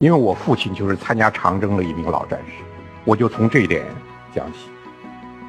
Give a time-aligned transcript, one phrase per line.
[0.00, 2.62] 因为我父亲就是参加长征的一名老战士，
[3.06, 3.86] 我就从这一点
[4.34, 4.68] 讲起。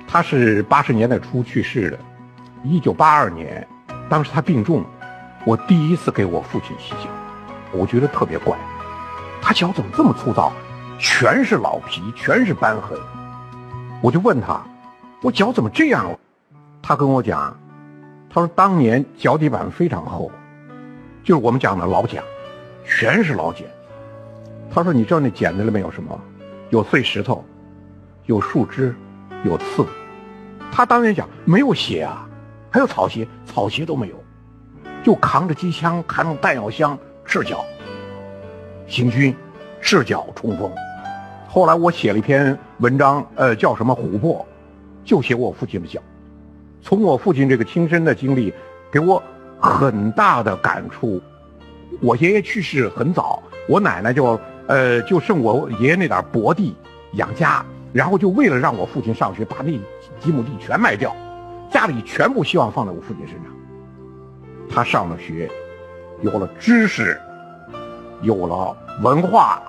[0.08, 2.00] 他是八十年代初去世的，
[2.64, 3.68] 一九八二年，
[4.10, 4.86] 当时他病重，
[5.44, 7.10] 我第一次给我父亲洗脚，
[7.74, 8.56] 我觉得特别怪，
[9.42, 10.54] 他脚怎么这么粗糙，
[10.98, 12.98] 全是老皮，全是斑痕。
[14.02, 14.66] 我就问他，
[15.24, 16.18] 我脚怎么这样？
[16.82, 17.54] 他跟我讲，
[18.30, 20.32] 他说当年脚底板非常厚，
[21.22, 22.24] 就是我们讲的老茧，
[22.86, 23.68] 全是老茧。
[24.70, 26.20] 他说：“你知道那剪子里面有什么？
[26.70, 27.44] 有碎石头，
[28.26, 28.94] 有树枝，
[29.44, 29.86] 有刺。
[30.72, 32.28] 他当年讲没有鞋啊，
[32.70, 34.24] 还有草鞋，草鞋都没有，
[35.02, 37.66] 就扛着机枪，扛着弹药箱，赤脚
[38.86, 39.34] 行军，
[39.82, 40.70] 赤脚冲锋。
[41.48, 44.46] 后来我写了一篇文章，呃，叫什么《琥珀》，
[45.10, 46.00] 就写我父亲的脚。
[46.82, 48.54] 从我父亲这个亲身的经历，
[48.92, 49.24] 给我
[49.60, 51.20] 很大的感触。
[52.02, 56.76] 我爷爷去世很早，我奶奶就。”呃，就剩我爷爷那点薄地
[57.14, 59.72] 养家，然后就为了让我父亲上学，把那
[60.20, 61.16] 几亩地全卖掉，
[61.72, 63.46] 家里全部希望放在我父亲身上。
[64.70, 65.50] 他上了学，
[66.22, 67.18] 有了知识，
[68.22, 69.62] 有了文化，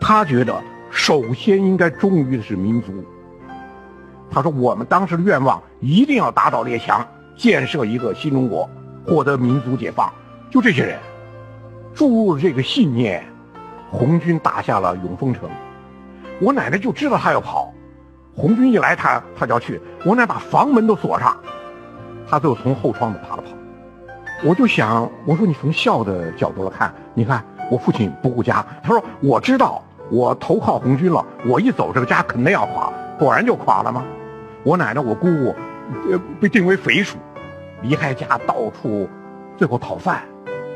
[0.00, 0.54] 他觉得
[0.90, 2.92] 首先应该忠于的是民族。
[4.30, 8.68] 他说我们当时的愿望一定要打倒列强，建设一个新中国，
[9.06, 10.10] 获得民族解放。
[10.50, 10.98] 就这些人
[11.94, 13.22] 注入了这个信念。
[13.90, 15.50] 红军打下了永丰城，
[16.40, 17.72] 我奶奶就知道他要跑。
[18.36, 19.80] 红军一来，他他就要去。
[20.04, 21.36] 我奶把房门都锁上，
[22.28, 23.48] 他就从后窗子爬了跑。
[24.48, 28.64] 我就想，我说你从孝的角度来看，你看我父亲不顾家。
[28.82, 34.04] 他说我知道我投靠红军了，我一走这个家肯定要垮，果然就垮了吗？
[34.62, 35.54] 我奶奶我姑姑，
[36.10, 37.18] 呃，被定为匪属，
[37.82, 39.08] 离开家到处，
[39.56, 40.22] 最后讨饭。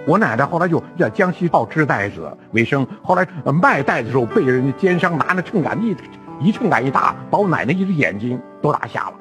[0.06, 5.96] 我奶奶后来就在江西靠织袋子为生，后来卖袋子的时候被人家奸商拿那秤杆一
[6.41, 9.14] 一秤杆一打，把我奶奶一只眼睛都打瞎了。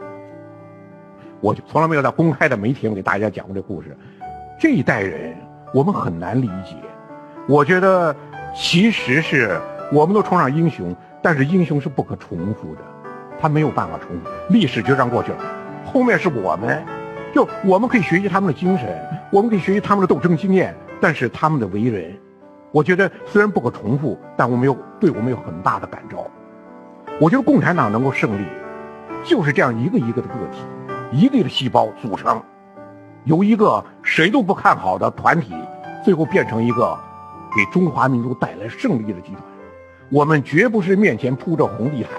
[1.40, 3.96] 我就从来没有在公开的媒体上给大家讲过这故事。
[4.60, 5.36] 这一代人
[5.74, 6.76] 我们很难理解。
[7.48, 8.16] 我觉得
[8.56, 9.60] 其实是
[9.92, 12.82] 我们都崇尚英雄，但是英雄是不可重复的，
[13.40, 15.38] 他没有办法重复，历史就这样过去了。
[15.86, 16.84] 后面是我们。
[17.34, 18.88] 就我们可以学习他们的精神，
[19.34, 22.16] 我们可以学习他们的斗争经验，但是他们的为人，
[22.72, 26.24] 我觉得虽然不可重复，但我们有对我们有很大的感召。
[27.20, 28.46] 我觉得共产党能够胜利，
[29.24, 30.60] 就是这样一个一个的个体，
[31.12, 32.40] 一个一个细胞组成，
[33.24, 35.56] 由一个谁都不看好的团体，
[36.06, 36.96] 最后变成一个
[37.56, 39.42] 给中华民族带来胜利的集团。
[40.10, 42.12] 我们绝不是面前铺着红地毯。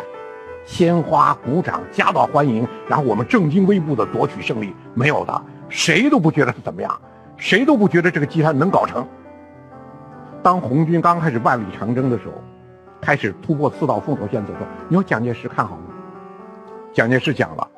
[0.67, 4.75] 鲜花、鼓掌、夹道欢迎，然后我们正襟危步的夺取胜利。
[4.95, 5.43] 没有的，
[5.75, 7.01] 谁都不觉得是怎么样，
[7.37, 9.05] 谁都不觉得这个集团能搞成。
[10.41, 12.35] 当红军刚开始万里长征的时候，
[13.01, 15.83] 开始突破四道封锁线的时候，你说蒋介石看好吗？
[16.93, 17.69] 蒋介石讲了，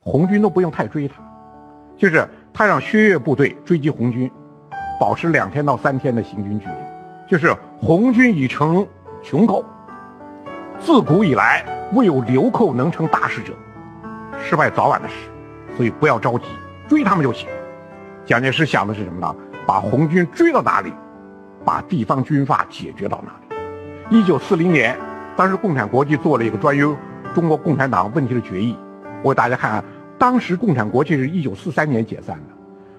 [0.00, 1.14] 红军都不用太追他，
[1.96, 4.30] 就是他让薛岳部队追击红军，
[5.00, 6.74] 保持两天到三天的行军距离，
[7.26, 8.86] 就是红军已成
[9.22, 9.64] 穷寇。
[10.78, 11.64] 自古以来，
[11.94, 13.54] 未有流寇能成大事者，
[14.38, 15.14] 失败早晚的事，
[15.74, 16.44] 所以不要着急，
[16.88, 17.48] 追他们就行。
[18.24, 19.34] 蒋介石想的是什么呢？
[19.66, 20.92] 把红军追到哪里，
[21.64, 24.16] 把地方军阀解决到哪里。
[24.16, 24.96] 一九四零年，
[25.36, 26.82] 当时共产国际做了一个专于
[27.34, 28.76] 中国共产党问题的决议，
[29.22, 29.84] 我给大家看看。
[30.18, 32.54] 当时共产国际是一九四三年解散的，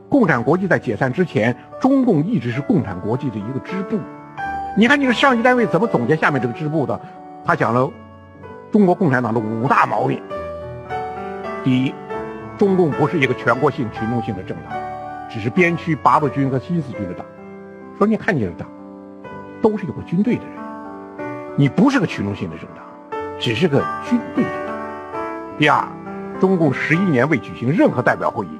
[0.09, 3.97] 共产国际在解散之前，中共一直是共产国际的一个支部。
[4.77, 6.99] 你看，你个上级单位怎么总结下面这个支部的？
[7.45, 7.89] 他讲了
[8.71, 10.21] 中国共产党的五大毛病。
[11.63, 11.95] 第一，
[12.57, 14.73] 中共不是一个全国性、群众性的政党，
[15.29, 17.25] 只是边区八路军和新四军的党。
[17.97, 18.67] 说你看你的党，
[19.61, 20.53] 都是有个军队的人，
[21.57, 22.83] 你不是个群众性的政党，
[23.39, 24.75] 只是个军队的党。
[25.57, 25.85] 第二，
[26.39, 28.59] 中共十一年未举行任何代表会议，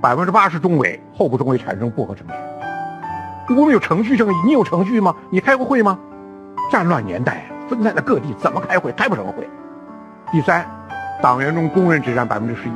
[0.00, 2.34] 百分之八十中委、候补中委产生不合程序。
[3.54, 5.14] 我们有程序正义，你有程序吗？
[5.30, 5.98] 你开过会吗？
[6.70, 7.44] 战乱年代。
[7.68, 8.90] 分散在各地，怎么开会？
[8.92, 9.46] 开不成会。
[10.32, 10.66] 第三，
[11.20, 12.72] 党员中工人只占百分之十一，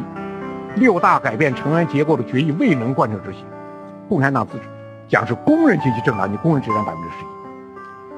[0.77, 3.45] 六大改变成员结构的决议未能贯彻执行。
[4.09, 4.59] 共产党自
[5.09, 7.25] 讲是工人阶级政党，你工人只占百分之十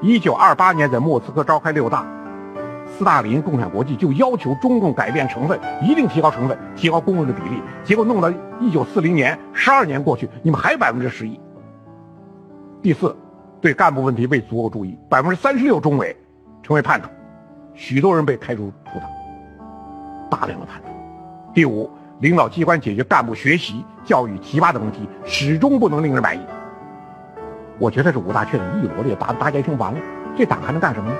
[0.01, 0.15] 一。
[0.15, 2.05] 一九二八年在莫斯科召开六大，
[2.85, 7.61] 斯大林、共产国际就要求中共改变成分，一定提高成分，提高工人的比例。
[7.83, 11.39] 结果弄到一九四零年，十二年过去，你们还百分之十一。
[12.81, 13.15] 第四，
[13.61, 16.15] 对干部问题未足够注意，百分之三十六中委。
[16.63, 17.07] 成为叛徒，
[17.75, 19.07] 许多人被开除出党，
[20.31, 20.87] 大量的叛徒。
[21.53, 21.87] 第五，
[22.19, 26.41] 领导机关解决干部学习、教育、提拔等问题，始终不能令人满意。
[27.77, 29.99] 我觉得这五大缺点一罗列，大大家听完了。
[30.37, 31.15] 这党还能干什么呢？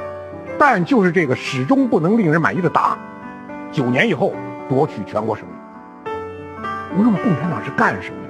[0.57, 2.97] 但就是这个始终不能令人满意的党，
[3.71, 4.33] 九年以后
[4.69, 5.51] 夺取全国胜利。
[6.97, 8.30] 我们共产党是干什么的？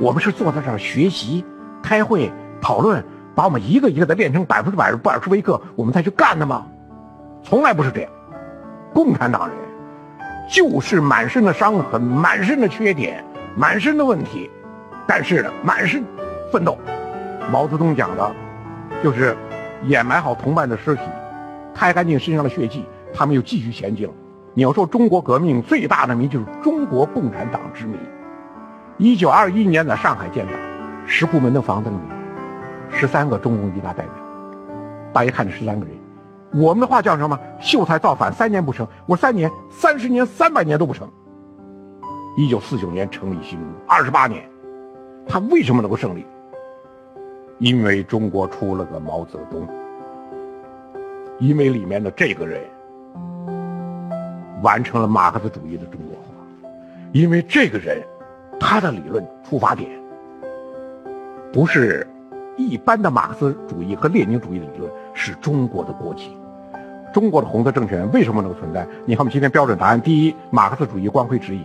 [0.00, 1.44] 我们是坐在这儿学习、
[1.82, 2.32] 开会、
[2.62, 3.04] 讨论，
[3.34, 6.66] 把我们一个一个的练成百分之百布尔什维克，我们再去干的吗？
[7.42, 8.10] 从来不是这样。
[8.94, 9.56] 共产党人
[10.48, 13.24] 就是满身的伤痕、满身的缺点、
[13.56, 14.50] 满身的问题，
[15.06, 16.04] 但是呢满身
[16.52, 16.78] 奋斗。
[17.50, 18.34] 毛泽东讲的，
[19.02, 19.36] 就是
[19.84, 21.02] 掩埋好同伴的尸体。
[21.74, 24.12] 拍干净身上的血迹，他们又继续前进了。
[24.54, 27.96] 你要说中国革命最大的谜，就是中国共产党之谜。
[28.96, 30.54] 一九二一年在上海建党，
[31.04, 32.16] 石库门的房子里面，
[32.92, 34.12] 十三个中共一大代表。
[35.12, 35.94] 大家看这十三个人，
[36.54, 37.38] 我们的话叫什么？
[37.60, 41.10] 秀才造反三年不成，我三年、三十年、三百年都不成。
[42.36, 44.48] 一九四九年成立新中国，二十八年，
[45.26, 46.24] 他为什么能够胜利？
[47.58, 49.66] 因为中国出了个毛泽东。
[51.40, 52.62] 因为里面的这个人
[54.62, 56.70] 完成了马克思主义的中国化，
[57.12, 58.00] 因为这个人
[58.60, 59.90] 他的理论出发点
[61.52, 62.06] 不是
[62.56, 66.38] 一般的马克思主义和列宁主义的理论，是中国的国情。
[67.14, 68.84] 中国的红色政权为什么能够存在？
[69.06, 71.62] 你看我们今天标准答案：第一，马克思主义光辉指引；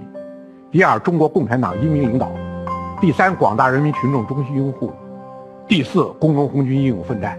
[0.71, 2.27] 第二，中国共产党英明领导；
[3.01, 4.91] 第三，广大人民群众衷心拥护；
[5.67, 7.35] 第四，工农红军英勇奋战。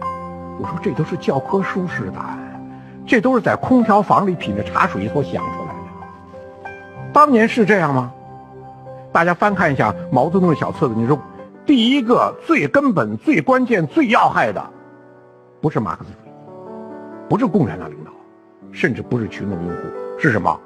[0.60, 2.60] 我说这都是教科书式的答案，
[3.06, 5.72] 这都是在空调房里品着茶水所想出来
[6.64, 6.70] 的。
[7.12, 8.12] 当年是这样吗？
[9.12, 11.16] 大家翻看一下毛泽东的小册子，你说
[11.64, 14.60] 第一个最根本、最关键、最要害的，
[15.60, 16.19] 不是马克思主义，
[17.30, 18.10] 不是共产党领导，
[18.72, 20.60] 甚至不是群众拥护，是什么？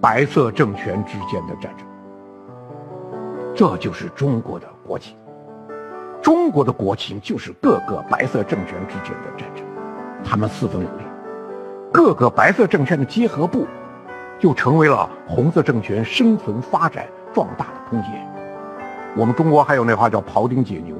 [0.00, 1.86] 白色政权之间的战争。
[3.54, 5.16] 这就是中国的国情。
[6.20, 9.64] 中国的国情就是各个白色政权之间的战争，
[10.24, 11.06] 他们四分五裂，
[11.92, 13.64] 各个白色政权的结合部，
[14.40, 18.10] 就成为了红色政权生存、发展、壮大的空间。
[19.16, 20.96] 我们中国还有那话叫庖丁解牛，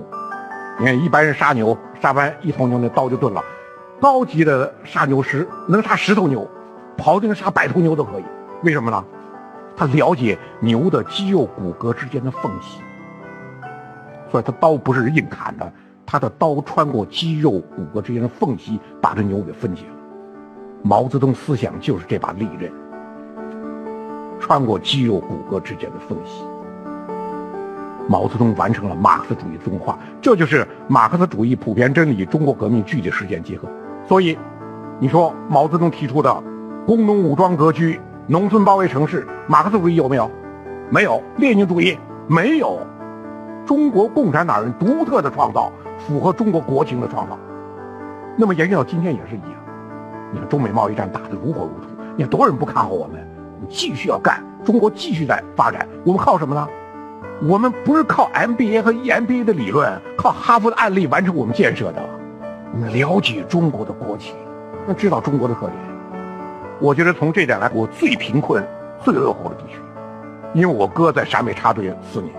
[0.78, 3.43] 你看一般人杀牛，杀完一头牛那刀就钝了，
[4.02, 6.44] 高级的杀牛师能杀十头牛，
[6.99, 8.25] 庖丁杀百头牛都可以，
[8.64, 9.04] 为什么呢？
[9.76, 12.81] 他了解牛的肌肉骨骼之间的缝隙。
[14.28, 15.72] 所以，他刀不是硬砍的，
[16.04, 19.94] 他的刀穿过肌肉骨骼之间的缝隙，把这牛给分解了。
[20.82, 22.72] 毛泽东思想就是这把利刃，
[24.40, 26.43] 穿过肌肉骨骼之间的缝隙。
[28.08, 33.69] 毛泽东完成了马克思主义自动化，这就是马克思主义普遍真理与、中国革命具体实践结合。
[34.06, 34.38] 所以，
[34.99, 36.43] 你说毛泽东提出的
[36.87, 40.31] 工农武装割据、农村包围城市，马克思主义有没有？
[40.90, 41.22] 没有。
[41.37, 42.78] 列宁主义没有。
[43.64, 47.38] 中国共产党人独特的创造，符合中国国情的创造。
[48.37, 49.52] 那么延续到今天也是一样。
[50.32, 53.26] 你看中美贸易战打得如火如荼，你看多少人不看好我们？
[53.54, 55.87] 我们继续要干，中国继续在发展。
[56.04, 56.66] 我们靠什么呢？
[57.44, 62.02] 我们不是靠 MBA 和 EMBA 的理论，靠哈佛的案例完成我们建设的。
[62.81, 64.35] 了解中国的国情，
[64.89, 65.77] 要知道中国的特点。
[66.81, 68.67] 我觉得从这点来，我最贫困、
[69.05, 69.79] 最落后的地区，
[70.55, 72.35] 因为我哥在陕北插队四年。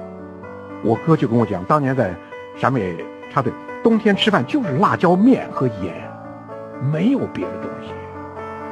[0.83, 2.13] 我哥就跟我讲，当年在
[2.57, 5.93] 陕北插队，冬天吃饭就是辣椒面和盐，
[6.91, 7.93] 没有别的东西。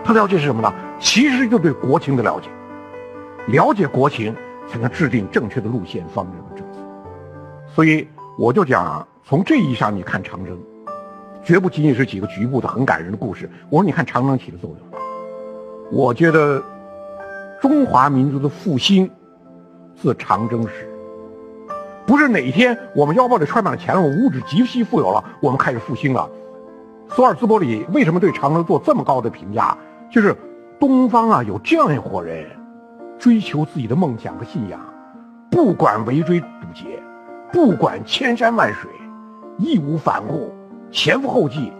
[0.03, 0.73] 他了解是什么呢？
[0.99, 2.49] 其实就对国情的了解，
[3.47, 4.35] 了解国情
[4.67, 6.79] 才能制定正确的路线、方针和政策。
[7.73, 8.05] 所以
[8.37, 10.59] 我就讲，从这意义上你看长征，
[11.43, 13.49] 绝不仅仅是几个局部的很感人的故事。
[13.69, 15.01] 我说你看长征起的作用，
[15.91, 16.63] 我觉得
[17.61, 19.09] 中华民族的复兴
[19.95, 20.87] 自长征始。
[22.05, 26.29] 不是哪一天我们腰包里揣满了钱了，我物质极其富有了，我们开始复兴了。
[27.09, 29.77] 索尔兹伯里为什么对长征做这么高的评价？
[30.11, 30.35] 就是
[30.79, 32.45] 东方啊，有这样一伙人，
[33.17, 34.79] 追求自己的梦想和信仰，
[35.49, 37.01] 不管围追堵截，
[37.51, 38.89] 不管千山万水，
[39.57, 40.51] 义无反顾，
[40.91, 41.71] 前赴后继，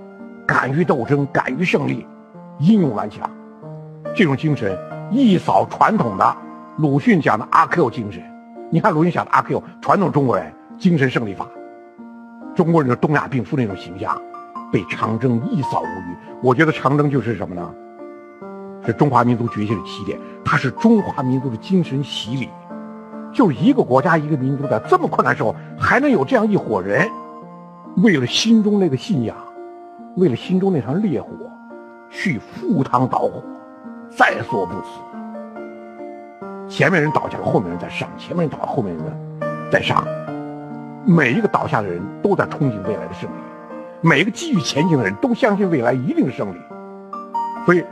[0.48, 2.08] 敢于斗争，敢于胜利，
[2.60, 3.30] 英勇顽强。
[4.16, 4.78] 这种精神
[5.12, 6.38] 一扫传统的
[6.78, 8.24] 鲁迅讲的阿 Q 精神。
[8.70, 11.46] 你看鲁迅讲的阿 Q，传统中国人精神胜利法，
[12.56, 14.18] 中国人的东亚病夫那种形象，
[14.72, 16.16] 被长征一扫无余。
[16.42, 17.70] 我觉得长征就是什么呢？
[18.86, 22.50] 是中华民族崛起的起点，它是中华民族的精神洗礼。
[23.34, 27.08] 就一个国家一个民族在这么困难时候，还能有这样一伙人，
[27.98, 29.36] 为了心中那个信仰，
[30.16, 31.30] 为了心中那场烈火，
[32.10, 33.44] 去赴汤蹈火，
[34.10, 34.88] 在所不辞。
[36.70, 39.04] 前面人倒下了，后面人在上；前面人倒了，后面人
[39.70, 40.06] 在上。
[41.06, 43.34] 每一个倒下的人都在憧憬未来的胜利。
[44.00, 46.58] 每一个继续前进的人都相信未来一定是胜利。
[47.66, 47.84] 所以，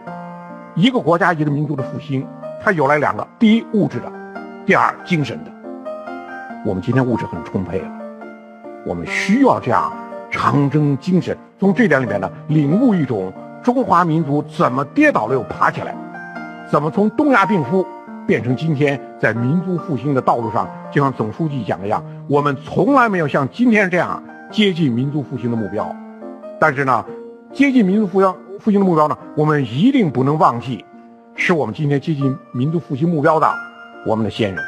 [0.76, 2.26] 一个国家一个民族的复兴，
[2.64, 4.10] 它有来两个：第一，物质的；
[4.66, 5.52] 第二，精神的。
[6.66, 7.99] 我们今天物质很充沛了，
[8.86, 9.92] 我们需要这样
[10.32, 11.38] 长征精神。
[11.60, 13.32] 从这点里面呢，领悟一种
[13.62, 15.96] 中华民族怎么跌倒了又爬起来，
[16.72, 17.86] 怎么从东亚病夫
[18.26, 25.94] 变成今天在民族复兴的道路上，就像总书记讲的一样，我们从来没有像今天这样接近民族复兴的目标。
[26.60, 27.06] 但是呢，
[27.52, 30.86] 接近民族复兴复兴的目标呢，我们一定不能忘记，
[31.36, 33.54] 是我们今天接近民族复兴目标的
[34.06, 34.64] 我们的先人，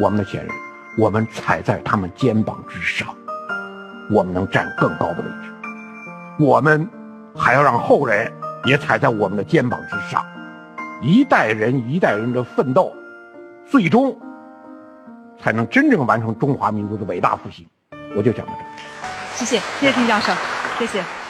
[0.00, 0.54] 我们的前人。
[0.96, 3.08] 我们踩在他们肩膀之上，
[4.10, 5.52] 我们能站更高的位置。
[6.38, 6.88] 我们
[7.34, 8.32] 还要让后人
[8.64, 10.24] 也踩在我们的肩膀之上，
[11.02, 12.92] 一代人一代人的奋斗，
[13.66, 14.16] 最终
[15.40, 17.66] 才能真正完成中华民族的伟大复兴。
[18.16, 19.44] 我就讲到这。
[19.44, 20.32] 谢谢，谢谢丁教授，
[20.78, 21.23] 谢谢。